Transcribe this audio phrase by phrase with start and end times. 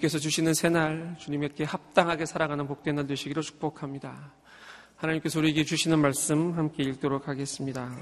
[0.00, 4.32] 주님께서 주시는 새날 주님께 합당하게 살아가는 복된 날 되시기로 축복합니다.
[4.96, 7.94] 하나님께서 우리에게 주시는 말씀 함께 읽도록 하겠습니다.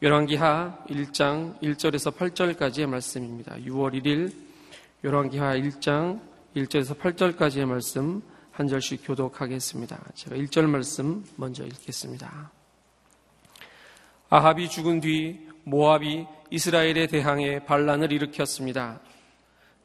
[0.00, 3.54] 열왕기하 1장 1절에서 8절까지의 말씀입니다.
[3.56, 4.32] 6월 1일
[5.04, 6.20] 열왕기하 1장
[6.56, 10.00] 1절에서 8절까지의 말씀 한 절씩 교독하겠습니다.
[10.14, 12.50] 제가 1절 말씀 먼저 읽겠습니다.
[14.30, 19.00] 아합이 죽은 뒤 모압이 이스라엘에 대항해 반란을 일으켰습니다.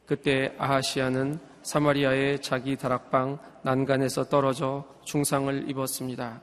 [0.08, 6.40] 그때 아하시아는 사마리아의 자기 다락방 난간에서 떨어져 중상을 입었습니다.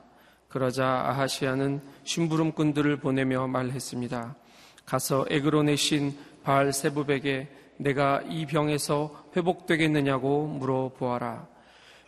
[0.48, 4.36] 그러자 아하시아는 심부름꾼들을 보내며 말했습니다.
[4.84, 7.48] 가서 에그론의 신 바알 세부백에
[7.78, 11.48] 내가 이 병에서 회복되겠느냐고 물어보아라.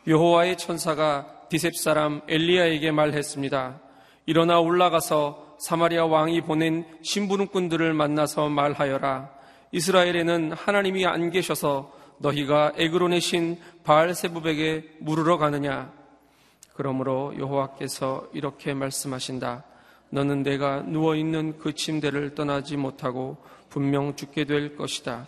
[0.07, 3.81] 여호와의 천사가 디셉 사람 엘리야에게 말했습니다.
[4.27, 9.38] 일어나 올라가서 사마리아 왕이 보낸 심부름꾼들을 만나서 말하여라.
[9.73, 15.93] 이스라엘에는 하나님이 안 계셔서 너희가 에그론의 신 바알세부백에 물으러 가느냐?
[16.75, 19.65] 그러므로 여호와께서 이렇게 말씀하신다.
[20.11, 23.37] 너는 내가 누워 있는 그 침대를 떠나지 못하고
[23.69, 25.27] 분명 죽게 될 것이다.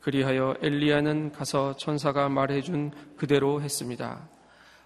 [0.00, 4.28] 그리하여 엘리야는 가서 천사가 말해준 그대로 했습니다.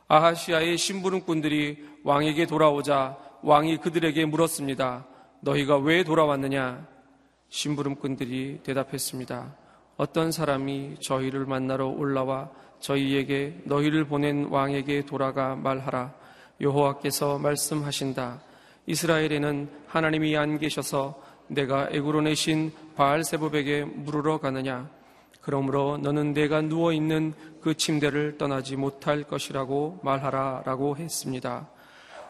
[0.09, 5.07] 아하시아의 심부름꾼들이 왕에게 돌아오자 왕이 그들에게 물었습니다.
[5.41, 6.87] 너희가 왜 돌아왔느냐?
[7.53, 9.55] 심부름꾼들이 대답했습니다.
[9.99, 12.51] 어떤 사람이 저희를 만나러 올라와
[12.81, 16.15] 저희에게 너희를 보낸 왕에게 돌아가 말하라.
[16.63, 18.41] 여호와께서 말씀하신다.
[18.87, 24.89] 이스라엘에는 하나님이 안 계셔서 내가 에그론의 신 바알세법에게 물으러 가느냐?
[25.43, 31.69] 그러므로 너는 내가 누워 있는 그 침대를 떠나지 못할 것이라고 말하라라고 했습니다.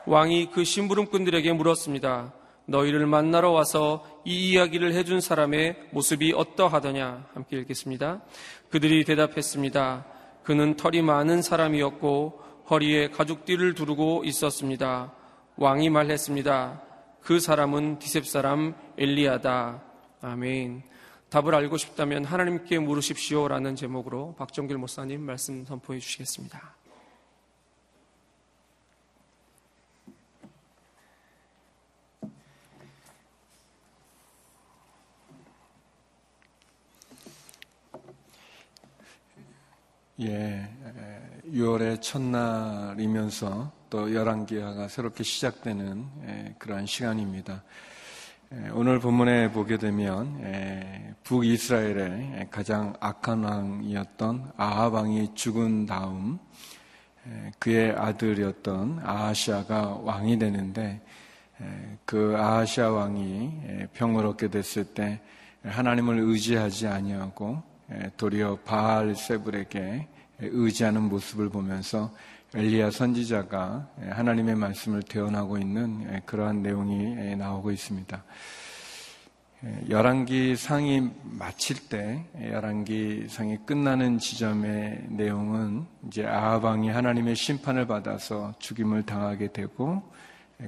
[0.07, 2.33] 왕이 그 심부름꾼들에게 물었습니다.
[2.67, 7.29] 너희를 만나러 와서 이 이야기를 해준 사람의 모습이 어떠하더냐?
[7.35, 8.23] 함께 읽겠습니다.
[8.71, 10.07] 그들이 대답했습니다.
[10.43, 15.13] 그는 털이 많은 사람이었고 허리에 가죽띠를 두르고 있었습니다.
[15.57, 16.83] 왕이 말했습니다.
[17.21, 19.83] 그 사람은 디셉 사람 엘리야다.
[20.23, 20.83] 아멘.
[21.29, 26.82] 답을 알고 싶다면 하나님께 물으십시오라는 제목으로 박정길 목사님 말씀 선포해 주시겠습니다.
[40.21, 40.69] 예,
[41.47, 47.63] 6월의 첫날이면서 또 열왕기하가 새롭게 시작되는 예, 그러한 시간입니다.
[48.53, 56.39] 예, 오늘 본문에 보게 되면 예, 북이스라엘의 가장 악한 왕이었던 아합 왕이 죽은 다음
[57.59, 61.01] 그의 아들이었던 아하시아가 왕이 되는데
[62.05, 65.21] 그 아하시아 왕이 병을 얻게 됐을 때
[65.63, 67.72] 하나님을 의지하지 아니하고
[68.17, 70.09] 도리어 바알 세불에게
[70.41, 72.13] 의지하는 모습을 보면서
[72.55, 78.23] 엘리야 선지자가 하나님의 말씀을 대언하고 있는 그러한 내용이 나오고 있습니다.
[79.89, 89.07] 열왕기 상이 마칠 때 열왕기 상이 끝나는 지점의 내용은 이제 아하방이 하나님의 심판을 받아서 죽임을
[89.07, 90.03] 당하게 되고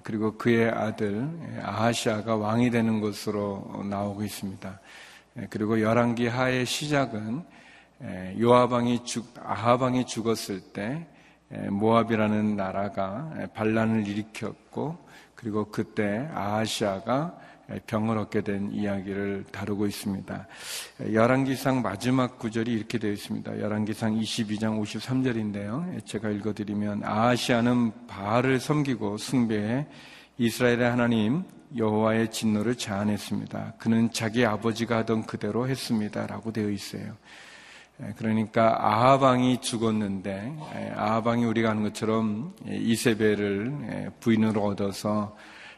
[0.04, 1.28] 그리고 그의 아들
[1.60, 4.80] 아하시아가 왕이 되는 것으로 나오고 있습니다.
[5.50, 7.42] 그리고 열왕기 하의 시작은
[8.40, 11.06] 요아방이 죽 아하방이 죽었을 때
[11.70, 14.98] 모압이라는 나라가 반란을 일으켰고
[15.34, 17.38] 그리고 그때 아하시아가
[17.86, 20.46] 병을 얻게 된 이야기를 다루고 있습니다.
[21.12, 23.58] 열왕기상 마지막 구절이 이렇게 되어 있습니다.
[23.58, 26.04] 열왕기상 22장 53절인데요.
[26.04, 29.86] 제가 읽어드리면 아하시아는 바알을 섬기고 숭배해
[30.38, 31.44] 이스라엘의 하나님
[31.76, 33.74] 여호와의 진노를 제안했습니다.
[33.78, 37.14] 그는 자기 아버지가 하던 그대로 했습니다라고 되어 있어요.
[38.16, 45.36] 그러니까 아하방이 죽었는데 아하방이 우리가 아는 것처럼 이세벨을 부인으로 얻어서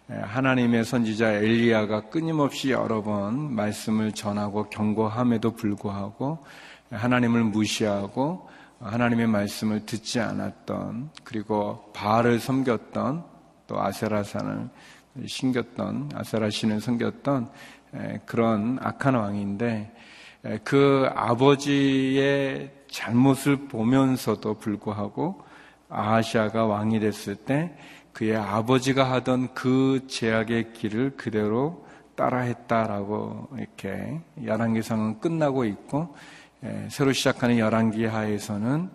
[0.08, 6.38] 하나님의 선지자 엘리야가 끊임없이 여러 번 말씀을 전하고 경고함에도 불구하고
[6.91, 8.49] 하나님을 무시하고
[8.81, 13.36] 하나님의 말씀을 듣지 않았던 그리고 바알을 섬겼던
[13.67, 14.69] 또 아세라산을
[15.27, 17.51] 신겼던 아세라 신을 섬겼던
[18.27, 19.93] 그런 악한 왕인데
[20.63, 25.43] 그 아버지의 잘못을 보면서도 불구하고
[25.89, 27.77] 아하시아가 왕이 됐을 때
[28.13, 36.15] 그의 아버지가 하던 그 제약의 길을 그대로 따라했다라고 이렇게 열왕기상은 끝나고 있고
[36.89, 38.91] 새로 시작하는 열왕기하에서는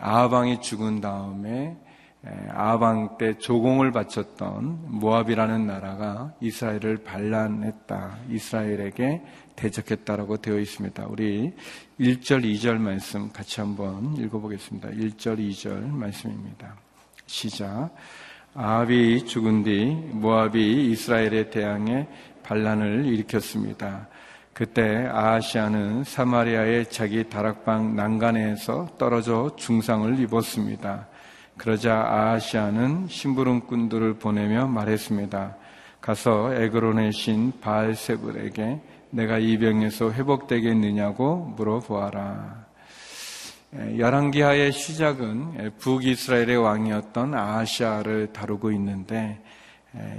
[0.00, 1.76] 아하방이 죽은 다음에
[2.50, 8.18] 아방 때 조공을 바쳤던 모압이라는 나라가 이스라엘을 반란했다.
[8.28, 9.22] 이스라엘에게
[9.56, 11.06] 대적했다라고 되어 있습니다.
[11.06, 11.54] 우리
[11.98, 14.90] 1절, 2절 말씀 같이 한번 읽어보겠습니다.
[14.90, 16.76] 1절, 2절 말씀입니다.
[17.26, 17.90] 시작.
[18.52, 22.06] 아합이 죽은 뒤 모압이 이스라엘에 대항해
[22.42, 24.08] 반란을 일으켰습니다.
[24.52, 31.08] 그때 아하시아는 사마리아의 자기 다락방 난간에서 떨어져 중상을 입었습니다.
[31.60, 35.56] 그러자 아하시아는 심부름꾼들을 보내며 말했습니다.
[36.00, 38.80] 가서 에그론의 신 바알세불에게
[39.10, 42.64] 내가 이 병에서 회복되겠느냐고 물어보아라.
[43.98, 49.38] 열왕기하의 시작은 북이스라엘의 왕이었던 아하시아를 다루고 있는데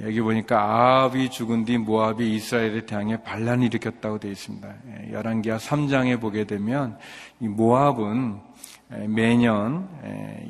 [0.04, 4.76] 여기 보니까 아합이 죽은 뒤 모압이 이스라엘에 대항해 반란을 일으켰다고 되어 있습니다.
[5.12, 7.00] 열왕기하 3장에 보게 되면
[7.40, 8.51] 이 모압은
[9.08, 9.88] 매년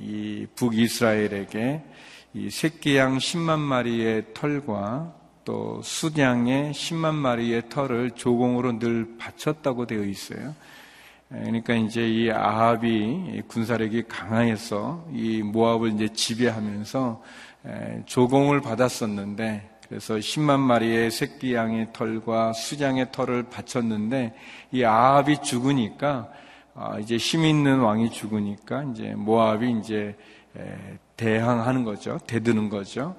[0.01, 1.83] 이 북이스라엘에게
[2.33, 5.13] 이 새끼양 10만 마리의 털과
[5.45, 10.55] 또 수량의 10만 마리의 털을 조공으로 늘 바쳤다고 되어 있어요.
[11.29, 17.23] 그러니까 이제 이 아합이 군사력이 강하여서 이 모압을 이제 지배하면서
[18.05, 24.33] 조공을 받았었는데 그래서 10만 마리의 새끼 양의 털과 수장의 털을 바쳤는데
[24.71, 26.41] 이 아합이 죽으니까 아,
[27.01, 30.15] 이제 힘 있는 왕이 죽으니까 이제 모압이 이제
[31.17, 32.19] 대항하는 거죠.
[32.27, 33.15] 대드는 거죠.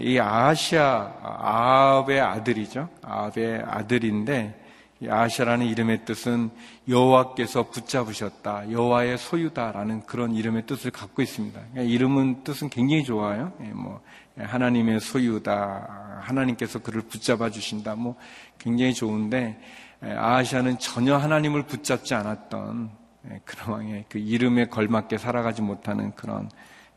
[0.00, 2.88] 이 아시아 아합의 아들이죠.
[3.02, 4.60] 아합의 아들인데
[5.08, 6.50] 아시아라는 이름의 뜻은
[6.86, 11.58] 여호와께서 붙잡으셨다, 여호와의 소유다라는 그런 이름의 뜻을 갖고 있습니다.
[11.58, 13.52] 그러니까 이름은 뜻은 굉장히 좋아요.
[13.62, 14.02] 예, 뭐
[14.36, 18.16] 하나님의 소유다, 하나님께서 그를 붙잡아 주신다, 뭐
[18.58, 19.58] 굉장히 좋은데
[20.02, 22.90] 아시아는 전혀 하나님을 붙잡지 않았던
[23.30, 26.48] 예, 그런 왕의 그 이름에 걸맞게 살아가지 못하는 그런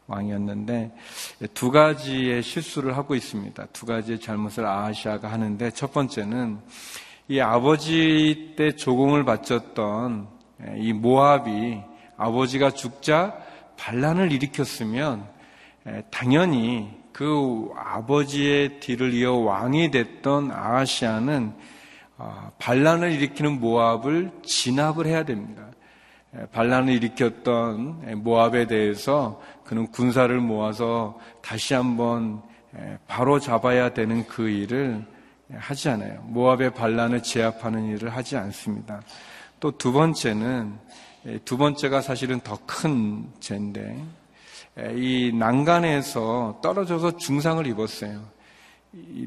[0.08, 0.94] 왕이었는데
[1.54, 3.66] 두 가지의 실수를 하고 있습니다.
[3.74, 6.60] 두 가지의 잘못을 아시아가 하는데 첫 번째는
[7.28, 10.28] 이 아버지 때 조공을 바쳤던
[10.78, 11.82] 이 모압이
[12.18, 13.38] 아버지가 죽자
[13.78, 15.28] 반란을 일으켰으면
[16.10, 21.83] 당연히 그 아버지의 뒤를 이어 왕이 됐던 아시아는 아,
[22.60, 25.68] 반란을 일으키는 모압을 진압을 해야 됩니다.
[26.51, 32.42] 반란을 일으켰던 모압에 대해서 그는 군사를 모아서 다시 한번
[33.07, 35.06] 바로 잡아야 되는 그 일을
[35.56, 36.21] 하지 않아요.
[36.24, 39.01] 모압의 반란을 제압하는 일을 하지 않습니다.
[39.60, 40.74] 또 두 번째는
[41.45, 44.04] 두 번째가 사실은 더 큰 죄인데
[44.95, 48.33] 이 난간에서 떨어져서 중상을 입었어요.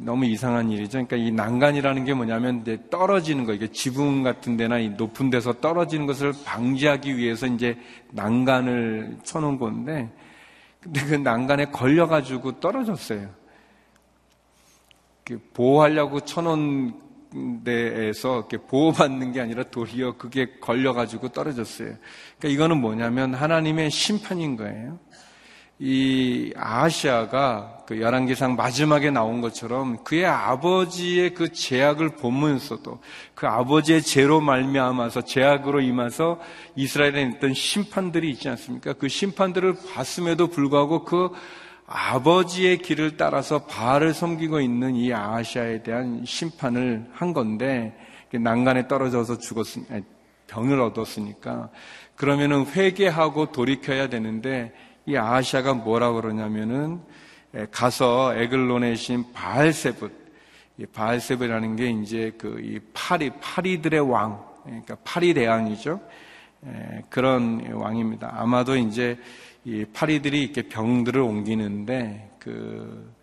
[0.01, 0.93] 너무 이상한 일이죠.
[0.93, 6.33] 그러니까 이 난간이라는 게 뭐냐면 떨어지는 거, 이게 지붕 같은 데나 높은 데서 떨어지는 것을
[6.45, 7.77] 방지하기 위해서 이제
[8.13, 10.13] 난간을 쳐놓은 건데,
[10.81, 13.29] 근데 그 난간에 걸려가지고 떨어졌어요.
[15.53, 16.95] 보호하려고 쳐놓은
[17.65, 21.97] 데에서 보호받는 게 아니라 도리어 그게 걸려가지고 떨어졌어요.
[22.39, 25.01] 그러니까 이거는 뭐냐면 하나님의 심판인 거예요.
[25.79, 33.01] 이 아시아가 그 열왕기상 마지막에 나온 것처럼 그의 아버지의 그 제약을 보면서도
[33.35, 36.41] 그 아버지의 죄로 말미암아서 제약으로 임해서
[36.75, 38.95] 이스라엘에 있던 심판들이 있지 않습니까?
[38.95, 41.31] 그 심판들을 봤음에도 불구하고 그
[41.87, 47.97] 아버지의 길을 따라서 바알을 섬기고 있는 이 아시아에 대한 심판을 한 건데
[48.33, 49.81] 난간에 떨어져서 죽었으
[50.49, 51.71] 병을 얻었으니까
[52.17, 54.73] 그러면은 회개하고 돌이켜야 되는데
[55.07, 57.01] 이 아시아가 뭐라 그러냐면은
[57.71, 60.13] 가서 에글론의 신 바알세붓
[60.79, 66.01] 이 바알세붓이라는 게 이제 그 이 파리 파리들의 왕 그러니까 파리 대왕이죠
[67.09, 68.35] 그런 왕입니다.
[68.37, 69.17] 아마도 이제
[69.65, 73.15] 이 파리들이 이렇게 병들을 옮기는데 그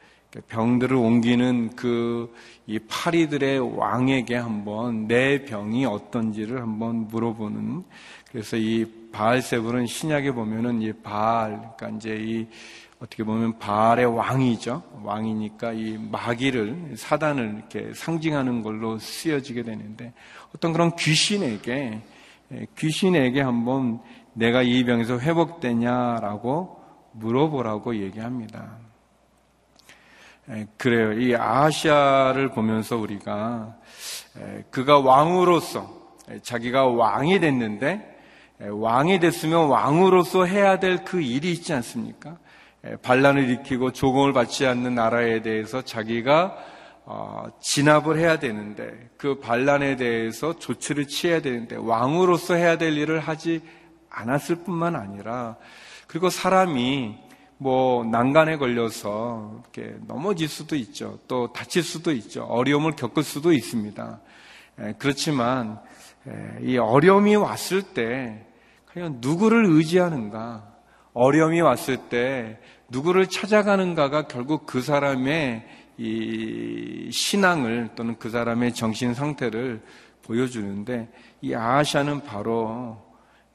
[0.48, 2.34] 병들을 옮기는 그
[2.66, 7.84] 이 파리들의 왕에게 한번 내 병이 어떤지를 한번 물어보는
[8.34, 12.48] 그래서 이 바알세불은 신약에 보면은 이 바알 그러니까 이제 이
[13.00, 14.82] 어떻게 보면 바알의 왕이죠.
[15.04, 20.14] 왕이니까 이 마귀를 사단을 이렇게 상징하는 걸로 쓰여지게 되는데
[20.56, 22.02] 어떤 그런 귀신에게
[22.76, 24.02] 귀신에게 한번
[24.34, 28.80] 내가 이 병에서 회복되냐라고 물어보라고 얘기합니다.
[30.78, 31.14] 그래요.
[31.14, 33.78] 이 아시아를 보면서 우리가
[34.72, 38.13] 그가 왕으로서 자기가 왕이 됐는데
[38.70, 42.38] 왕이 됐으면 왕으로서 해야 될 그 일이 있지 않습니까?
[43.02, 46.58] 반란을 일으키고 조공을 받지 않는 나라에 대해서 자기가
[47.06, 53.62] 어, 진압을 해야 되는데 그 반란에 대해서 조치를 취해야 되는데 왕으로서 해야 될 일을 하지
[54.10, 55.58] 않았을 뿐만 아니라
[56.08, 57.18] 그리고 사람이
[57.58, 61.20] 뭐 난간에 걸려서 이렇게 넘어질 수도 있죠.
[61.28, 62.44] 또 다칠 수도 있죠.
[62.44, 64.20] 어려움을 겪을 수도 있습니다.
[64.82, 65.80] 예, 그렇지만
[66.28, 68.46] 예, 이 어려움이 왔을 때
[68.94, 70.72] 그냥 누구를 의지하는가?
[71.14, 72.60] 어려움이 왔을 때
[72.90, 79.82] 누구를 찾아가는가가 결국 그 사람의 이 신앙을 또는 그 사람의 정신 상태를
[80.22, 81.10] 보여주는데
[81.42, 83.02] 이 아하샤는 바로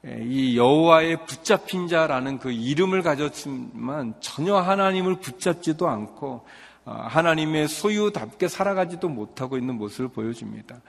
[0.07, 6.47] 예, 이 여호와의 붙잡힌 자라는 그 이름을 가졌지만 전혀 하나님을 붙잡지도 않고
[6.85, 10.81] 어, 하나님의 소유답게 살아가지도 못하고 있는 모습을 보여줍니다.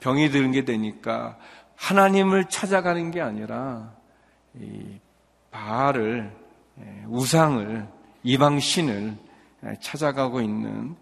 [0.00, 1.38] 병이 드는 게 되니까
[1.76, 3.97] 하나님을 찾아가는 게 아니라 이
[5.50, 6.32] 바알을
[6.80, 7.86] 예, 우상을
[8.22, 9.16] 이방 신을
[9.64, 10.96] 예, 찾아가고 있는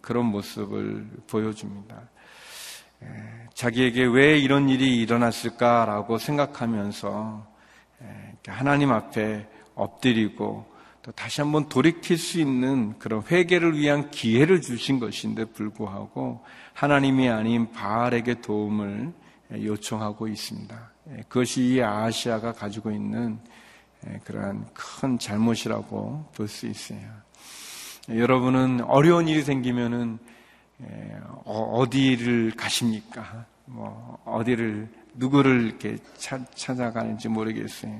[0.00, 2.08] 그런 모습을 보여줍니다.
[3.54, 7.46] 자기에게 왜 이런 일이 일어났을까라고 생각하면서
[8.48, 10.66] 하나님 앞에 엎드리고
[11.02, 16.44] 또 다시 한번 돌이킬 수 있는 그런 회개를 위한 기회를 주신 것인데 불구하고
[16.74, 19.12] 하나님이 아닌 바알에게 도움을
[19.52, 20.95] 요청하고 있습니다.
[21.28, 23.38] 그것이 이 아시아가 가지고 있는
[24.24, 27.00] 그러한 큰 잘못이라고 볼 수 있어요.
[28.08, 30.18] 여러분은 어려운 일이 생기면은
[30.82, 33.46] 예, 어, 어디를 가십니까?
[33.64, 37.98] 뭐 어디를 누구를 이렇게 차, 찾아가는지 모르겠어요.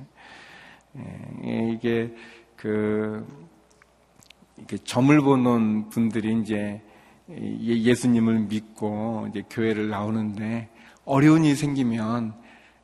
[1.44, 2.14] 예, 이게
[2.54, 3.26] 그
[4.58, 6.80] 이렇게 점을 보는 분들이 이제
[7.28, 10.68] 예수님을 믿고 이제 교회를 나오는데
[11.04, 12.34] 어려운 일이 생기면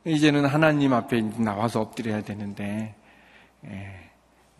[0.05, 2.95] 이제는 하나님 앞에 나와서 엎드려야 되는데
[3.65, 4.09] 예,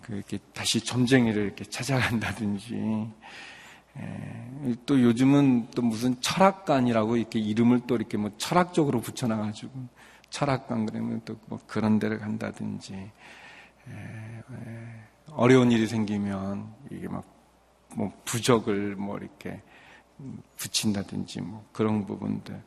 [0.02, 3.08] 그렇게 다시 점쟁이를 이렇게 찾아간다든지
[3.98, 9.72] 예, 또 요즘은 또 무슨 철학관이라고 이렇게 이름을 또 이렇게 뭐 철학적으로 붙여놔가지고
[10.30, 17.34] 철학관 그러면 또 뭐 그런 데를 간다든지 예, 예, 어려운 일이 생기면 이게 막
[17.96, 19.62] 뭐 부적을 뭐 이렇게
[20.58, 22.62] 붙인다든지 뭐 그런 부분들.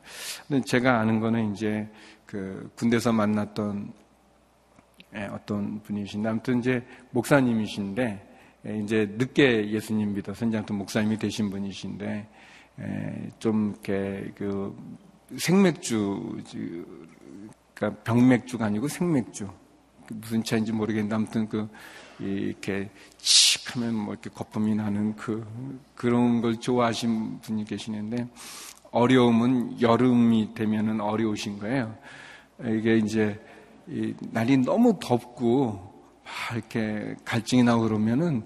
[0.47, 1.89] 근데 제가 아는 거는 이제
[2.27, 3.91] 그 군대에서 만났던
[5.31, 8.27] 어떤 분이신데 아무튼 이제 목사님이신데
[8.67, 12.27] 예, 이제 늦게 예수님 믿어 선장통 목사님이 되신 분이신데
[12.79, 14.77] 예, 좀 이렇게 그
[15.37, 16.43] 생맥주
[17.73, 19.49] 그러니까 병맥주가 아니고 생맥주.
[20.07, 21.67] 그 무슨 차인지 모르겠는데 아무튼 그
[22.19, 25.45] 이렇게 칙 하면 뭐 이렇게 거품이 나는 그
[25.95, 28.27] 그런 걸 좋아하신 분이 계시는데
[28.91, 31.95] 어려움은 여름이 되면은 어려우신 거예요.
[32.65, 33.39] 이게 이제
[34.31, 38.43] 날이 너무 덥고 막 이렇게 갈증이 나고 그러면은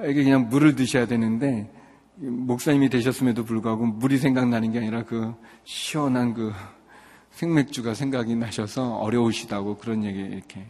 [0.00, 1.70] 이게 그냥 물을 드셔야 되는데
[2.14, 5.34] 목사님이 되셨음에도 불구하고 물이 생각나는 게 아니라 그
[5.64, 6.52] 시원한 그
[7.32, 10.66] 생맥주가 생각이 나셔서 어려우시다고 그런 얘기 이렇게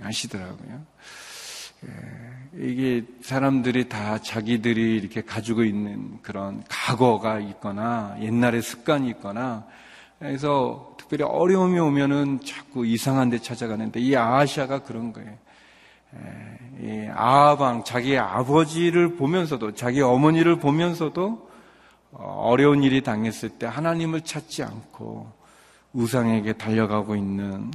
[0.00, 0.84] 하시더라고요.
[2.58, 9.66] 예, 이게 사람들이 다 자기들이 이렇게 가지고 있는 그런 과거가 있거나 옛날의 습관이 있거나
[10.18, 15.32] 그래서 특별히 어려움이 오면은 자꾸 이상한 데 찾아가는데 이 아시아가 그런 거예요.
[17.14, 21.50] 아방 자기 아버지를 보면서도 자기 어머니를 보면서도
[22.12, 25.30] 어려운 일이 당했을 때 하나님을 찾지 않고
[25.92, 27.70] 우상에게 달려가고 있는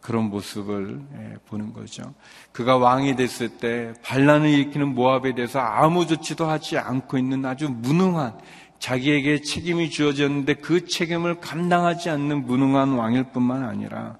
[0.00, 1.00] 그런 모습을
[1.46, 2.14] 보는 거죠.
[2.52, 8.38] 그가 왕이 됐을 때 반란을 일으키는 모압에 대해서 아무 조치도 하지 않고 있는 아주 무능한
[8.78, 14.16] 자기에게 책임이 주어졌는데 그 책임을 감당하지 않는 무능한 왕일 뿐만 아니라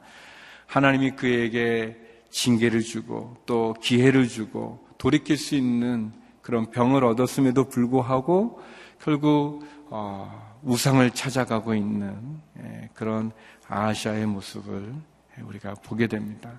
[0.67, 1.97] 하나님이 그에게
[2.31, 8.61] 징계를 주고 또 기회를 주고 돌이킬 수 있는 그런 병을 얻었음에도 불구하고
[9.01, 13.33] 결국 어, 우상을 찾아가고 있는 예, 그런
[13.69, 14.95] 아시아의 모습을
[15.41, 16.51] 우리가 보게 됩니다.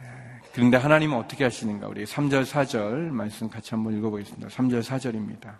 [0.00, 0.06] 예,
[0.52, 1.88] 그런데 하나님은 어떻게 하시는가?
[1.88, 4.48] 우리 3절, 4절 말씀 같이 한번 읽어보겠습니다.
[4.48, 5.54] 3절, 4절입니다.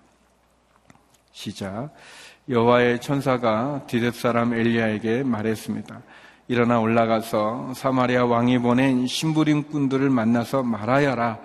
[1.33, 1.93] 시작.
[2.49, 6.01] 여호와의 천사가 디뎁 사람 엘리야에게 말했습니다.
[6.49, 11.41] 일어나 올라가서 사마리아 왕이 보낸 심부림꾼들을 만나서 말하여라.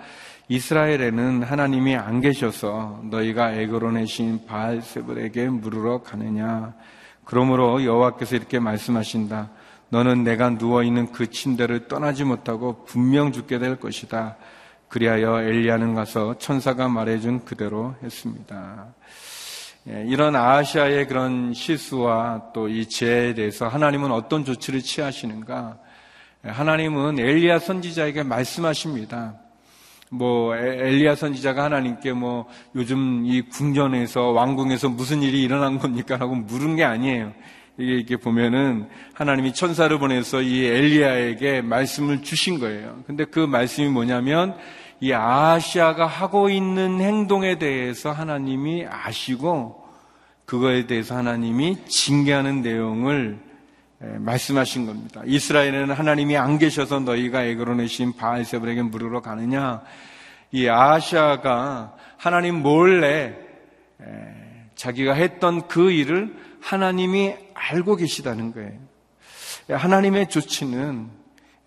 [0.48, 6.74] 이스라엘에는 하나님이 안 계셔서 너희가 애고로 내신 바알세불에게 물으러 가느냐.
[7.24, 9.50] 그러므로 여호와께서 이렇게 말씀하신다.
[9.92, 14.36] 너는 내가 누워 있는 그 침대를 떠나지 못하고 분명 죽게 될 것이다.
[14.88, 18.86] 그리하여 엘리야는 가서 천사가 말해준 그대로 했습니다.
[19.90, 25.76] 예, 이런 아시아의 그런 실수와 또 이 죄에 대해서 하나님은 어떤 조치를 취하시는가?
[26.46, 29.34] 예, 하나님은 엘리야 선지자에게 말씀하십니다.
[30.10, 36.16] 뭐 엘리야 선지자가 하나님께 뭐 요즘 이 궁전에서 왕궁에서 무슨 일이 일어난 겁니까?
[36.16, 37.34] 라고 물은 게 아니에요.
[37.78, 43.02] 이게 이렇게 보면은 하나님이 천사를 보내서 이 엘리야에게 말씀을 주신 거예요.
[43.06, 44.56] 근데 그 말씀이 뭐냐면
[45.00, 49.82] 이 아시아가 하고 있는 행동에 대해서 하나님이 아시고
[50.44, 53.38] 그거에 대해서 하나님이 징계하는 내용을
[53.98, 55.22] 말씀하신 겁니다.
[55.24, 59.80] 이스라엘에는 하나님이 안 계셔서 너희가 애그로 내신 바알세불에게 물으러 가느냐?
[60.50, 63.34] 이 아시아가 하나님 몰래
[64.74, 67.34] 자기가 했던 그 일을 하나님이
[67.72, 68.78] 알고 계시다는 거예요.
[69.70, 71.08] 하나님의 조치는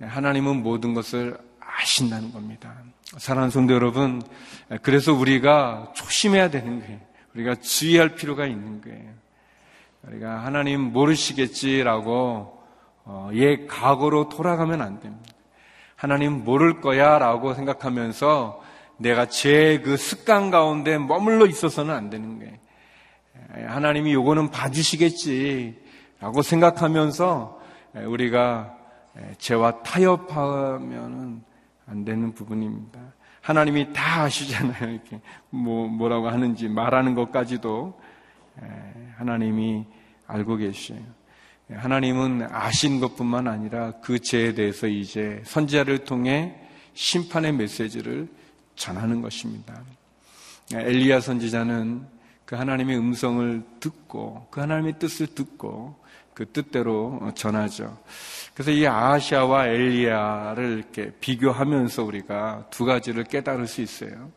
[0.02, 2.76] 하나님은 모든 것을 아신다는 겁니다.
[3.18, 4.22] 사랑하는 성도 여러분,
[4.82, 7.00] 그래서 우리가 조심해야 되는 거예요.
[7.34, 9.14] 우리가 주의할 필요가 있는 거예요.
[10.04, 12.64] 우리가 하나님 모르시겠지라고
[13.08, 15.32] 어, 옛 과거로 돌아가면 안 됩니다.
[15.96, 18.62] 하나님 모를 거야라고 생각하면서
[18.98, 22.54] 내가 제 그 습관 가운데 머물러 있어서는 안 되는 거예요.
[23.68, 25.85] 하나님이 요거는 봐주시겠지
[26.25, 27.62] 라고 생각하면서
[28.08, 28.75] 우리가
[29.38, 31.44] 죄와 타협하면은
[31.86, 33.00] 안 되는 부분입니다.
[33.41, 34.89] 하나님이 다 아시잖아요.
[34.89, 38.01] 이렇게 뭐 뭐라고 하는지 말하는 것까지도
[39.17, 39.86] 하나님이
[40.25, 40.98] 알고 계셔요.
[41.72, 46.60] 하나님은 아신 것뿐만 아니라 그 죄에 대해서 이제 선지자를 통해
[46.96, 48.27] 심판의 메시지를
[48.74, 49.79] 전하는 것입니다.
[50.74, 52.08] 엘리야 선지자는
[52.46, 56.03] 그 하나님의 음성을 듣고 그 하나님의 뜻을 듣고
[56.36, 57.98] 그 뜻대로 전하죠.
[58.54, 64.32] 그래서 이 아시아와 엘리야를 이렇게 비교하면서 우리가 두 가지를 깨달을 수 있어요.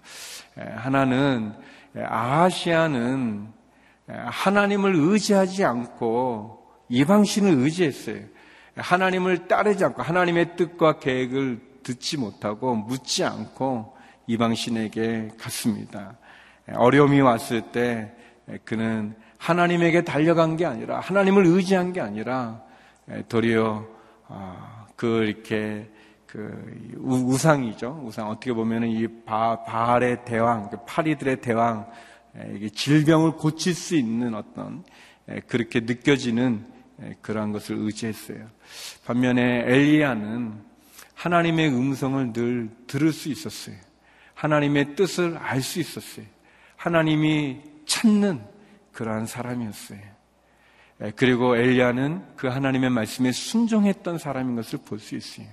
[0.57, 1.53] 하나는
[1.95, 3.49] 아시아는
[4.07, 8.21] 하나님을 의지하지 않고 이방신을 의지했어요.
[8.77, 13.97] 하나님을 따르지 않고 하나님의 뜻과 계획을 듣지 못하고 묻지 않고
[14.29, 16.17] 이방신에게 갔습니다.
[16.75, 18.15] 어려움이 왔을 때
[18.65, 22.63] 그는 하나님에게 달려간 게 아니라 하나님을 의지한 게 아니라
[23.29, 23.87] 도리어
[24.29, 25.89] 아, 그 이렇게
[26.27, 28.03] 그 우상이죠.
[28.05, 31.91] 우상 어떻게 보면은 이 바, 바알의 대왕, 그 파리들의 대왕,
[32.55, 34.85] 이게 질병을 고칠 수 있는 어떤
[35.47, 36.67] 그렇게 느껴지는
[37.23, 38.47] 그러한 것을 의지했어요.
[39.07, 40.53] 반면에 엘리야는
[41.15, 43.77] 하나님의 음성을 늘 들을 수 있었어요.
[44.35, 46.27] 하나님의 뜻을 알 수 있었어요.
[46.77, 48.41] 하나님이 찾는
[48.99, 50.01] 그러한 사람이었어요.
[51.15, 55.47] 그리고 엘리야는 그 하나님의 말씀에 순종했던 사람인 것을 볼 수 있어요.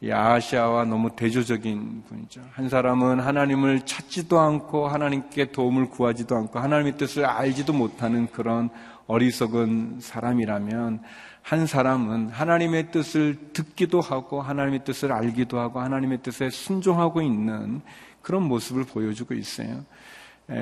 [0.00, 2.42] 이 아시아와 너무 대조적인 분이죠.
[2.52, 8.70] 한 사람은 하나님을 찾지도 않고 하나님께 도움을 구하지도 않고 하나님의 뜻을 알지도 못하는 그런
[9.08, 11.02] 어리석은 사람이라면
[11.42, 17.80] 한 사람은 하나님의 뜻을 듣기도 하고 하나님의 뜻을 알기도 하고 하나님의 뜻에 순종하고 있는
[18.22, 19.84] 그런 모습을 보여주고 있어요.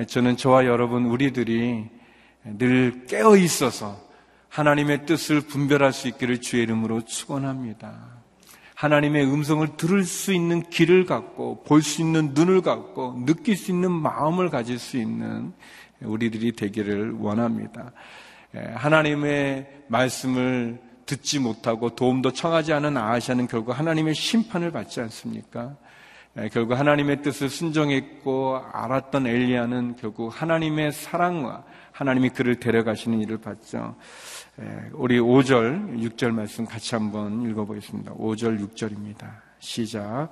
[0.06, 1.90] 저는 저와 여러분 우리들이
[2.44, 3.98] 늘 깨어 있어서
[4.48, 8.14] 하나님의 뜻을 분별할 수 있기를 주의 이름으로 축원합니다.
[8.74, 13.90] 하나님의 음성을 들을 수 있는 귀를 갖고 볼 수 있는 눈을 갖고 느낄 수 있는
[13.90, 15.52] 마음을 가질 수 있는
[16.00, 17.92] 우리들이 되기를 원합니다.
[18.52, 25.76] 하나님의 말씀을 듣지 못하고 도움도 청하지 않은 아시아는 결국 하나님의 심판을 받지 않습니까?
[26.38, 33.94] 예, 결국 하나님의 뜻을 순종했고 알았던 엘리야는 결국 하나님의 사랑과 하나님이 그를 데려가시는 일을 봤죠.
[34.60, 38.14] 예, 우리 5절, 6절 말씀 같이 한번 읽어보겠습니다.
[38.14, 39.30] 5절, 6절입니다.
[39.60, 40.28] 시작.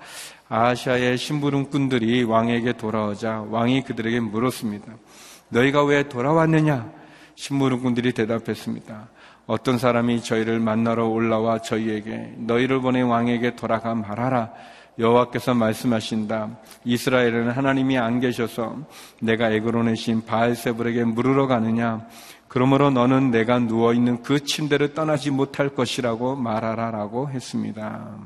[0.48, 4.92] 아시아의 심부름꾼들이 왕에게 돌아오자 왕이 그들에게 물었습니다.
[5.50, 6.90] 너희가 왜 돌아왔느냐?
[7.36, 9.08] 심부름꾼들이 대답했습니다.
[9.46, 14.52] 어떤 사람이 저희를 만나러 올라와 저희에게 너희를 보내 왕에게 돌아가 말하라.
[14.98, 16.50] 여호와께서 말씀하신다.
[16.84, 18.76] 이스라엘은 하나님이 안 계셔서
[19.20, 22.06] 내가 애그로 내신 바알세불에게 물으러 가느냐?
[22.48, 28.18] 그러므로 너는 내가 누워 있는 그 침대를 떠나지 못할 것이라고 말하라라고 했습니다.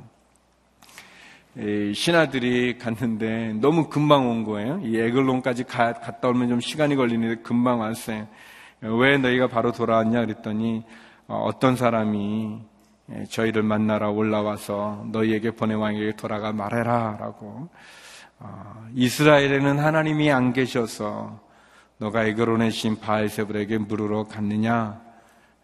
[1.94, 4.80] 신하들이 갔는데 너무 금방 온 거예요.
[4.82, 8.26] 이 에글론까지 가, 갔다 오면 좀 시간이 걸리는데 금방 왔어요.
[8.80, 10.82] 왜 너희가 바로 돌아왔냐 그랬더니
[11.28, 12.75] 어, 어떤 사람이 예,
[13.28, 17.68] 저희를 만나러 올라와서 너희에게 보낸 왕에게 돌아가 말해라 라고
[18.38, 21.40] 어, 이스라엘에는 하나님이 안 계셔서
[21.98, 25.00] 너가 에그론의 신 바알세불에게 물으러 갔느냐?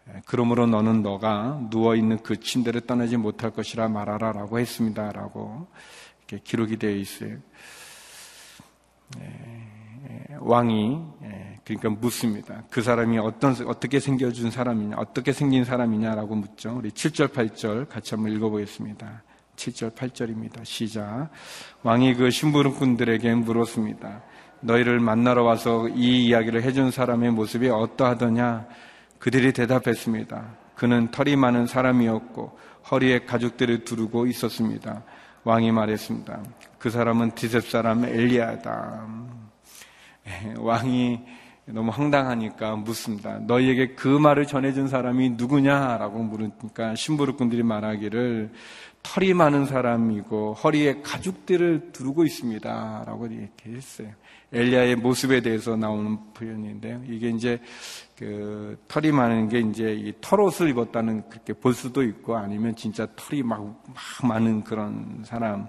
[0.09, 5.67] 예, 그러므로 너는 너가 누워있는 그 침대를 떠나지 못할 것이라 말하라 라고 했습니다 라고
[6.19, 7.37] 이렇게 기록이 되어 있어요.
[9.19, 11.01] 예, 왕이
[11.65, 12.63] 그러니까 묻습니다.
[12.69, 16.75] 그 사람이 어떤, 어떻게 생겨준 사람이냐, 어떻게 생긴 사람이냐라고 묻죠.
[16.77, 19.23] 우리 7절, 8절 같이 한번 읽어보겠습니다.
[19.55, 20.65] 7절, 8절입니다.
[20.65, 21.29] 시작.
[21.83, 24.21] 왕이 그 심부름꾼들에게 물었습니다.
[24.59, 28.67] 너희를 만나러 와서 이 이야기를 해준 사람의 모습이 어떠하더냐?
[29.19, 30.57] 그들이 대답했습니다.
[30.75, 32.57] 그는 털이 많은 사람이었고
[32.91, 35.03] 허리에 가죽들을 두르고 있었습니다.
[35.45, 36.43] 왕이 말했습니다.
[36.77, 39.07] 그 사람은 디셉 사람 엘리야다.
[40.27, 41.21] 예, 왕이
[41.65, 43.39] 너무 황당하니까 묻습니다.
[43.39, 48.51] 너희에게 그 말을 전해준 사람이 누구냐라고 물으니까 신부르꾼들이 말하기를
[49.01, 54.09] 털이 많은 사람이고 허리에 가죽들을 두르고 있습니다라고 이렇게 했어요.
[54.51, 57.01] 엘리야의 모습에 대해서 나오는 표현인데요.
[57.07, 57.59] 이게 이제
[58.17, 63.41] 그 털이 많은 게 이제 이 털옷을 입었다는 그렇게 볼 수도 있고 아니면 진짜 털이
[63.41, 65.67] 막, 막 많은 그런 사람.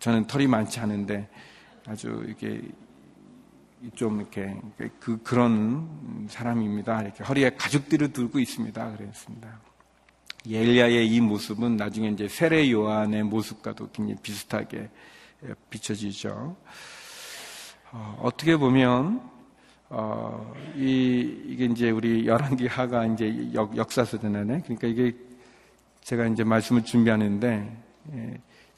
[0.00, 1.28] 저는 털이 많지 않은데
[1.86, 2.60] 아주 이렇게
[3.94, 4.56] 좀 이렇게
[4.98, 7.02] 그 그런 사람입니다.
[7.02, 8.96] 이렇게 허리에 가죽들을 들고 있습니다.
[8.96, 9.60] 그랬습니다.
[10.46, 14.88] 엘리야의 이 모습은 나중에 이제 세례 요한의 모습과도 굉장히 비슷하게
[15.70, 16.56] 비춰지죠.
[17.92, 19.20] 어, 떻게 보면
[19.90, 24.62] 어, 이 이게 이제 우리 열한기 하가 이제 역, 역사서잖아요.
[24.62, 25.14] 그러니까 이게
[26.02, 27.76] 제가 이제 말씀을 준비하는데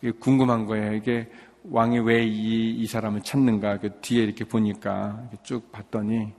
[0.03, 0.95] 예, 궁금한 거예요.
[0.95, 1.31] 이게
[1.65, 3.79] 왕이 왜 이 이 사람을 찾는가?
[3.79, 6.33] 그 뒤에 이렇게 보니까 쭉 봤더니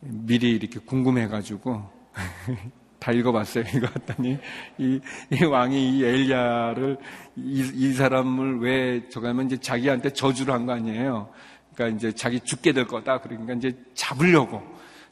[0.00, 1.82] 미리 이렇게 궁금해가지고
[2.98, 3.64] 다 읽어봤어요.
[3.74, 4.38] 읽어봤더니
[4.78, 6.98] 이, 이 왕이 이 엘리야를
[7.36, 11.30] 이, 이 사람을 왜 저가면 이제 자기한테 저주를 한 거 아니에요.
[11.74, 13.20] 그러니까 이제 자기 죽게 될 거다.
[13.20, 14.60] 그러니까 이제 잡으려고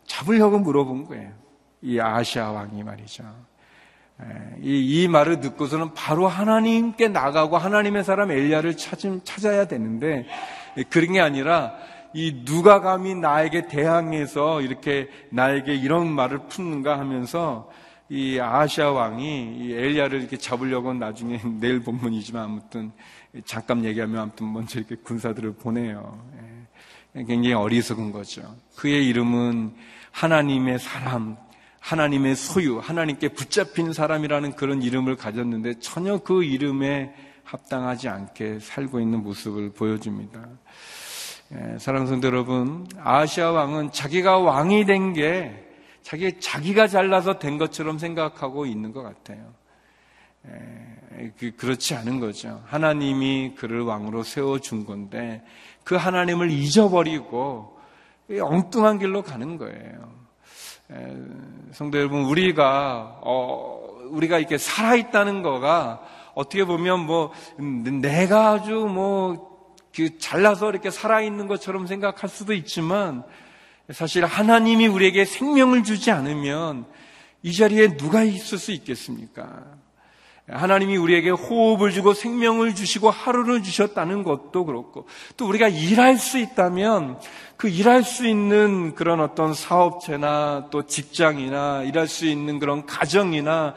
[0.06, 1.32] 잡으려고 물어본 거예요.
[1.82, 3.24] 이 아시아 왕이 말이죠.
[4.62, 10.26] 이, 이 말을 듣고서는 바로 하나님께 나가고 하나님의 사람 엘리야를 찾, 찾아야 되는데
[10.90, 11.74] 그런 게 아니라
[12.14, 17.70] 이 누가 감히 나에게 대항해서 이렇게 나에게 이런 말을 푸는가 하면서
[18.09, 22.92] 이 아시아 왕이 이 엘리야를 이렇게 잡으려고 나중에 내일 본문이지만 아무튼
[23.44, 26.18] 잠깐 얘기하면 아무튼 먼저 이렇게 군사들을 보내요.
[27.16, 27.24] 예.
[27.24, 28.42] 굉장히 어리석은 거죠.
[28.76, 29.74] 그의 이름은
[30.12, 31.37] 하나님의 사람,
[31.87, 39.22] 하나님의 소유, 하나님께 붙잡힌 사람이라는 그런 이름을 가졌는데 전혀 그 이름에 합당하지 않게 살고 있는
[39.22, 40.49] 모습을 보여줍니다.
[41.53, 45.62] 예, 사랑하는 여러분, 아시아 왕은 자기가 왕이 된 게
[46.03, 49.55] 자기 자기가 잘나서 된 것처럼 생각하고 있는 것 같아요.
[50.49, 52.64] 예, 그, 그렇지 않은 거죠.
[52.66, 55.44] 하나님이 그를 왕으로 세워준 건데
[55.85, 57.79] 그 하나님을 잊어버리고
[58.29, 60.25] 엉뚱한 길로 가는 거예요.
[61.72, 66.01] 성도 여러분, 우리가, 어, 우리가 이렇게 살아있다는 거가
[66.35, 69.57] 어떻게 보면 뭐, 음, 내가 아주 뭐,
[69.94, 73.25] 그 잘나서 이렇게 살아있는 것처럼 생각할 수도 있지만
[73.90, 76.87] 사실 하나님이 우리에게 생명을 주지 않으면
[77.42, 79.64] 이 자리에 누가 있을 수 있겠습니까?
[80.48, 85.06] 하나님이 우리에게 호흡을 주고 생명을 주시고 하루를 주셨다는 것도 그렇고
[85.37, 87.18] 또 우리가 일할 수 있다면
[87.56, 93.74] 그 일할 수 있는 그런 어떤 사업체나 또 직장이나 일할 수 있는 그런 가정이나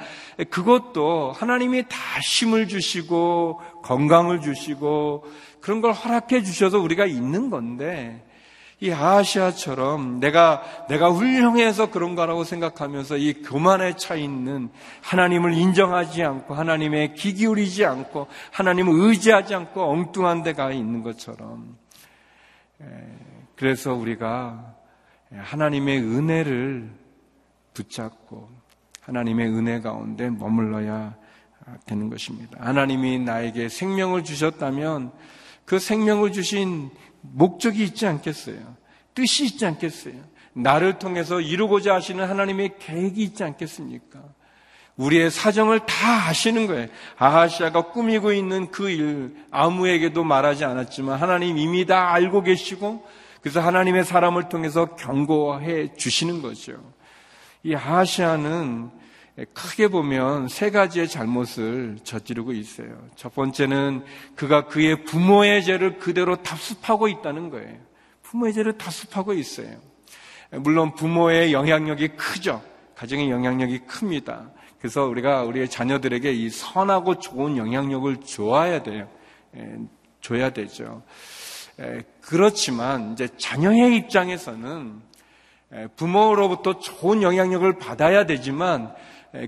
[0.51, 5.25] 그것도 하나님이 다 힘을 주시고 건강을 주시고
[5.61, 8.23] 그런 걸 허락해 주셔서 우리가 있는 건데
[8.81, 14.69] 이 아시아처럼 내가 내가 훌륭해서 그런 거라고 생각하면서 이 교만에 차 있는
[15.01, 21.77] 하나님을 인정하지 않고 하나님의 귀 기울이지 않고 하나님을 의지하지 않고 엉뚱한 데가 있는 것처럼
[23.57, 24.75] 그래서 우리가
[25.35, 26.89] 하나님의 은혜를
[27.73, 28.49] 붙잡고
[29.01, 31.15] 하나님의 은혜 가운데 머물러야
[31.85, 32.57] 되는 것입니다.
[32.61, 35.11] 하나님이 나에게 생명을 주셨다면
[35.65, 36.89] 그 생명을 주신
[37.21, 38.77] 목적이 있지 않겠어요?
[39.13, 40.15] 뜻이 있지 않겠어요?
[40.53, 44.19] 나를 통해서 이루고자 하시는 하나님의 계획이 있지 않겠습니까?
[44.95, 46.87] 우리의 사정을 다 아시는 거예요.
[47.17, 53.07] 아하시아가 꾸미고 있는 그 일, 아무에게도 말하지 않았지만 하나님 이미 다 알고 계시고
[53.41, 56.73] 그래서 하나님의 사람을 통해서 경고해 주시는 거죠.
[57.63, 58.91] 이 아하시아는
[59.53, 63.07] 크게 보면 세 가지의 잘못을 저지르고 있어요.
[63.15, 64.03] 첫 번째는
[64.35, 67.77] 그가 그의 부모의 죄를 그대로 답습하고 있다는 거예요.
[68.23, 69.77] 부모의 죄를 답습하고 있어요.
[70.51, 72.63] 물론 부모의 영향력이 크죠.
[72.95, 74.51] 가정의 영향력이 큽니다.
[74.79, 79.09] 그래서 우리가 우리의 자녀들에게 이 선하고 좋은 영향력을 줘야 돼요.
[80.21, 81.03] 줘야 되죠.
[82.21, 85.01] 그렇지만 이제 자녀의 입장에서는
[85.95, 88.93] 부모로부터 좋은 영향력을 받아야 되지만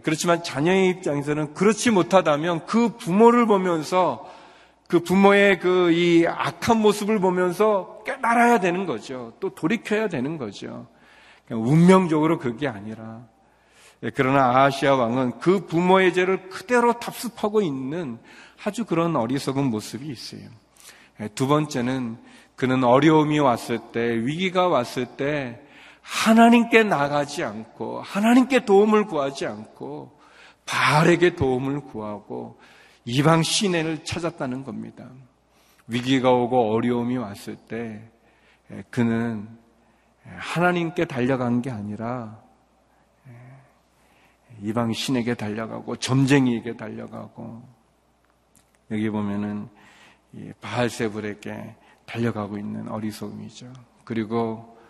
[0.03, 4.29] 그렇지만 자녀의 입장에서는 그렇지 못하다면 그 부모를 보면서
[4.87, 9.33] 그 부모의 그 이 악한 모습을 보면서 깨달아야 되는 거죠.
[9.39, 10.87] 또 돌이켜야 되는 거죠.
[11.49, 13.25] 운명적으로 그게 아니라
[14.15, 18.19] 그러나 아시아 왕은 그 부모의 죄를 그대로 답습하고 있는
[18.63, 20.41] 아주 그런 어리석은 모습이 있어요.
[21.35, 22.17] 두 번째는
[22.55, 25.61] 그는 어려움이 왔을 때, 위기가 왔을 때
[26.01, 30.19] 하나님께 나가지 않고 하나님께 도움을 구하지 않고
[30.65, 32.59] 바알에게 도움을 구하고
[33.05, 35.09] 이방 시내를 찾았다는 겁니다.
[35.87, 38.01] 위기가 오고 어려움이 왔을 때
[38.89, 39.47] 그는
[40.23, 42.39] 하나님께 달려간 게 아니라
[44.61, 47.61] 이방 신에게 달려가고 점쟁이에게 달려가고
[48.91, 49.69] 여기 보면은
[50.61, 53.71] 바알세불에게 달려가고 있는 어리석음이죠.
[54.03, 54.80] 그리고 어,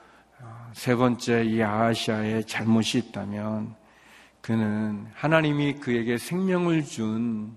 [0.74, 3.76] 세 번째 이 아하시아의 잘못이 있다면
[4.42, 7.56] 그는 하나님이 그에게 생명을 준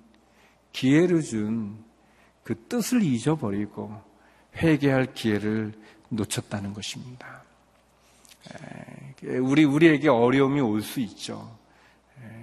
[0.73, 1.85] 기회를 준
[2.45, 4.01] 그 뜻을 잊어버리고
[4.57, 5.73] 회개할 기회를
[6.11, 7.43] 놓쳤다는 것입니다.
[9.41, 11.59] 우리 우리에게 어려움이 올 수 있죠.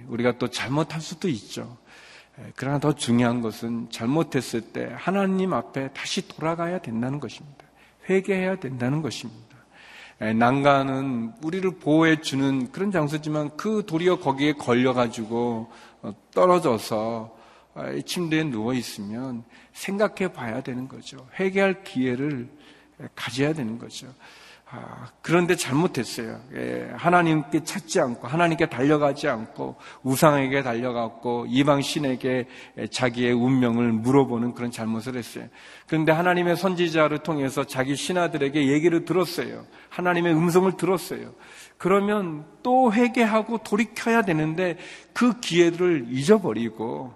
[0.08, 1.78] 우리가 또 잘못할 수도 있죠.
[2.56, 7.64] 그러나 더 중요한 것은 잘못했을 때 하나님 앞에 다시 돌아가야 된다는 것입니다.
[8.10, 9.51] 회개해야 된다는 것입니다.
[10.30, 15.70] 난간은 우리를 보호해 주는 그런 장소지만 그 도리어 거기에 걸려가지고
[16.02, 17.36] 어, 떨어져서
[17.74, 21.26] 아, 침대에 누워 있으면 생각해 봐야 되는 거죠.
[21.40, 22.48] 회개할 기회를
[23.14, 24.08] 가져야 되는 거죠.
[24.74, 26.40] 아, 그런데 잘못했어요.
[26.54, 32.48] 예, 하나님께 찾지 않고 하나님께 달려가지 않고 우상에게 달려갔고 이방 신에게
[32.90, 35.46] 자기의 운명을 물어보는 그런 잘못을 했어요.
[35.86, 39.66] 그런데 하나님의 선지자를 통해서 자기 신하들에게 얘기를 들었어요.
[39.90, 41.34] 하나님의 음성을 들었어요.
[41.76, 44.78] 그러면 또 회개하고 돌이켜야 되는데
[45.12, 47.12] 그 기회를 잊어버리고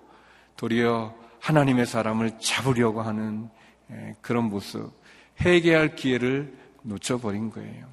[0.59, 3.49] 도리어 하나님의 사람을 잡으려고 하는
[3.93, 4.93] 예, 그런 모습,
[5.41, 7.87] 회개할 기회를 놓쳐버린 거예요.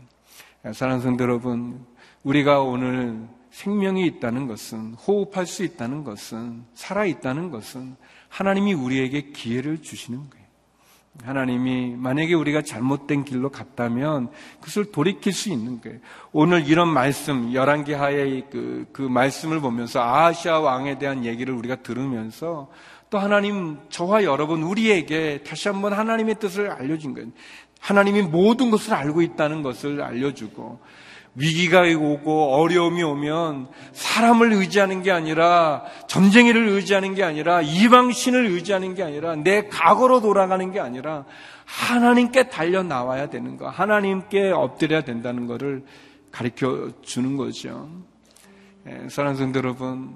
[0.74, 1.86] 사랑하는 성도 여러분,
[2.24, 7.96] 우리가 오늘 생명이 있다는 것은, 호흡할 수 있다는 것은, 살아 있다는 것은
[8.30, 10.44] 하나님이 우리에게 기회를 주시는 거예요.
[11.24, 16.00] 하나님이 만약에 우리가 잘못된 길로 갔다면 그것을 돌이킬 수 있는 거예요.
[16.32, 22.72] 오늘 이런 말씀, 열한계하의 그, 그 말씀을 보면서 아시아 왕에 대한 얘기를 우리가 들으면서
[23.12, 27.30] 또 하나님, 저와 여러분, 우리에게 다시 한번 하나님의 뜻을 알려준 거예요.
[27.84, 30.80] 하나님이 모든 것을 알고 있다는 것을 알려주고
[31.36, 39.04] 위기가 오고 어려움이 오면 사람을 의지하는 게 아니라 전쟁이를 의지하는 게 아니라 이방신을 의지하는 게
[39.04, 41.26] 아니라 내 과거로 돌아가는 게 아니라
[41.66, 45.84] 하나님께 달려 나와야 되는 거, 하나님께 엎드려야 된다는 것을
[46.32, 47.90] 가르쳐 주는 거죠.
[48.88, 50.14] 예, 사랑하는 성도 여러분,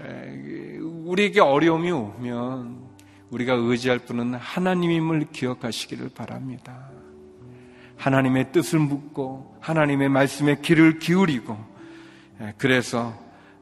[0.00, 2.94] 예, 우리에게 어려움이 오면
[3.30, 6.93] 우리가 의지할 분은 하나님임을 기억하시기를 바랍니다.
[7.96, 11.56] 하나님의 뜻을 묻고 하나님의 말씀에 귀를 기울이고
[12.40, 13.14] 예, 그래서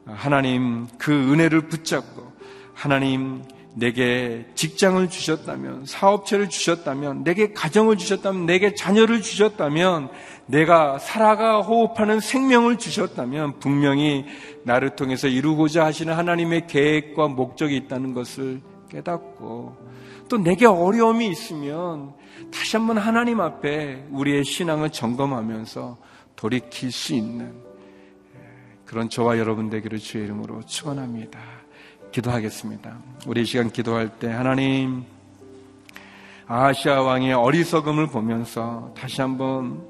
[0.05, 2.33] 하나님 그 은혜를 붙잡고
[2.73, 3.43] 하나님
[3.75, 10.09] 내게 직장을 주셨다면 사업체를 주셨다면 내게 가정을 주셨다면 내게 자녀를 주셨다면
[10.45, 14.25] 내가 살아가 호흡하는 생명을 주셨다면 분명히
[14.63, 19.82] 나를 통해서 이루고자 하시는 하나님의 계획과 목적이 있다는 것을 깨닫고
[20.29, 22.13] 또 내게 어려움이 있으면
[22.51, 25.97] 다시 한번 하나님 앞에 우리의 신앙을 점검하면서
[26.35, 27.53] 돌이킬 수 있는
[28.35, 28.39] 예,
[28.85, 31.39] 그런 저와 여러분 되기를 주의 이름으로 축원합니다.
[32.11, 32.97] 기도하겠습니다.
[33.25, 35.03] 우리 이 시간 기도할 때 하나님
[36.45, 39.81] 아시아 왕의 어리석음을 보면서 다시 한번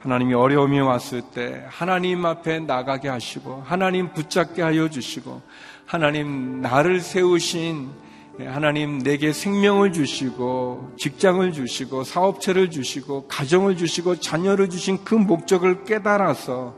[0.00, 5.40] 하나님이 어려움이 왔을 때 하나님 앞에 나가게 하시고 하나님 붙잡게 하여 주시고
[5.86, 8.11] 하나님 나를 세우신 네,
[8.46, 16.76] 하나님 내게 생명을 주시고 직장을 주시고 사업체를 주시고 가정을 주시고 자녀를 주신 그 목적을 깨달아서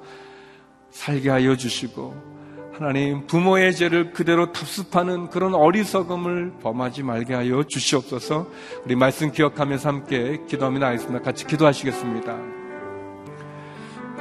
[0.90, 2.34] 살게 하여 주시고
[2.72, 8.48] 하나님 부모의 죄를 그대로 답습하는 그런 어리석음을 범하지 말게 하여 주시옵소서
[8.84, 11.22] 우리 말씀 기억하면서 함께 기도하며 나겠습니다.
[11.22, 12.36] 같이 기도하시겠습니다.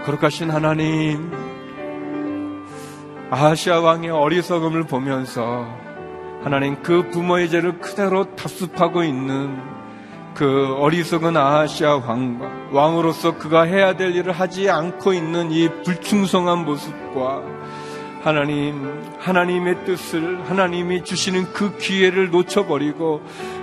[0.06, 1.32] 거룩하신 하나님
[3.32, 5.83] 아시아 왕의 어리석음을 보면서
[6.43, 9.58] 하나님 그 부모의 죄를 그대로 답습하고 있는
[10.34, 17.43] 그 어리석은 아하시아 왕과 왕으로서 그가 해야 될 일을 하지 않고 있는 이 불충성한 모습과
[18.23, 23.21] 하나님, 하나님의 뜻을 하나님이 주시는 그 기회를 놓쳐버리고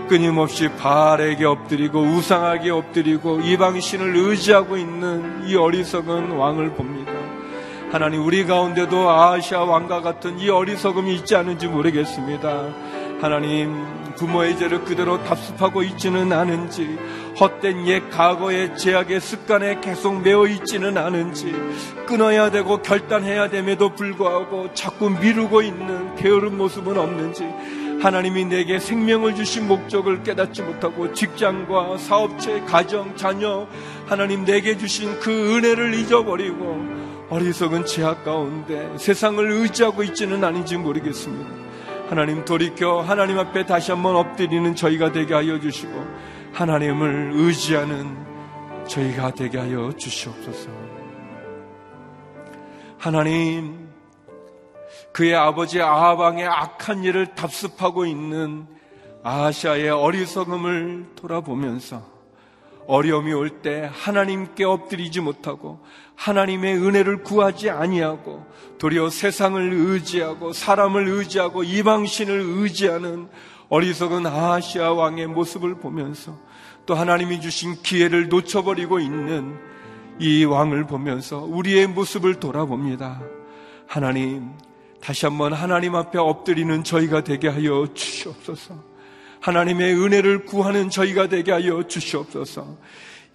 [0.09, 7.20] 끊임없이 바알에게 엎드리고 우상하게 엎드리고 이방신을 의지하고 있는 이 어리석은 왕을 봅니다.
[7.91, 12.73] 하나님 우리 가운데도 아시아 왕과 같은 이 어리석음이 있지 않은지 모르겠습니다.
[13.21, 16.97] 하나님 부모의 죄를 그대로 답습하고 있지는 않은지
[17.41, 21.53] 헛된 옛 과거의 제약의 습관에 계속 매어 있지는 않은지
[22.07, 27.45] 끊어야 되고 결단해야 됨에도 불구하고 자꾸 미루고 있는 게으른 모습은 없는지
[28.01, 33.67] 하나님이 내게 생명을 주신 목적을 깨닫지 못하고 직장과 사업체, 가정, 자녀
[34.07, 41.49] 하나님 내게 주신 그 은혜를 잊어버리고 어리석은 제약 가운데 세상을 의지하고 있지는 아닌지 모르겠습니다.
[42.09, 45.93] 하나님 돌이켜 하나님 앞에 다시 한번 엎드리는 저희가 되게 하여 주시고
[46.53, 48.17] 하나님을 의지하는
[48.89, 50.69] 저희가 되게 하여 주시옵소서.
[52.99, 53.89] 하나님,
[55.13, 58.67] 그의 아버지 아하방의 악한 일을 답습하고 있는
[59.23, 62.20] 아시아의 어리석음을 돌아보면서
[62.91, 65.81] 어려움이 올 때 하나님께 엎드리지 못하고
[66.17, 68.47] 하나님의 은혜를 구하지 아니하고
[68.79, 73.29] 도리어 세상을 의지하고 사람을 의지하고 이방신을 의지하는
[73.69, 76.37] 어리석은 아시아 왕의 모습을 보면서
[76.87, 79.59] 또 하나님이 주신 기회를 놓쳐버리고 있는
[80.19, 83.23] 이 왕을 보면서 우리의 모습을 돌아봅니다.
[83.87, 84.51] 하나님,
[85.01, 88.90] 다시 한번 하나님 앞에 엎드리는 저희가 되게 하여 주시옵소서.
[89.41, 92.79] 하나님의 은혜를 구하는 저희가 되게 하여 주시옵소서.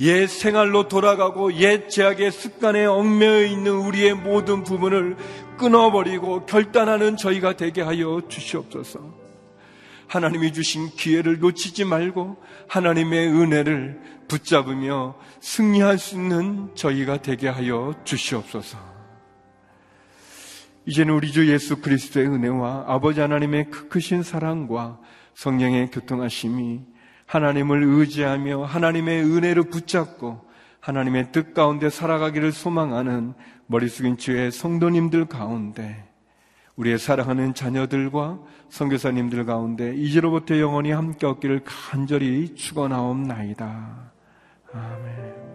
[0.01, 5.15] 옛 생활로 돌아가고 옛 제약의 습관에 얽매여 있는 우리의 모든 부분을
[5.57, 9.25] 끊어버리고 결단하는 저희가 되게 하여 주시옵소서.
[10.07, 12.37] 하나님이 주신 기회를 놓치지 말고
[12.67, 18.77] 하나님의 은혜를 붙잡으며 승리할 수 있는 저희가 되게 하여 주시옵소서.
[20.87, 24.99] 이제는 우리 주 예수 그리스도의 은혜와 아버지 하나님의 크크신 사랑과
[25.35, 26.81] 성령의 교통하심이
[27.25, 30.41] 하나님을 의지하며 하나님의 은혜를 붙잡고
[30.79, 33.33] 하나님의 뜻 가운데 살아가기를 소망하는
[33.67, 36.07] 머리 숙인 주의 성도님들 가운데
[36.75, 44.11] 우리의 사랑하는 자녀들과 선교사님들 가운데 이제로부터 영원히 함께 얻기를 간절히 축원하옵나이다.
[44.73, 45.54] 아멘.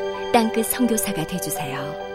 [0.31, 2.10] 땅끝 성교사가 되주세요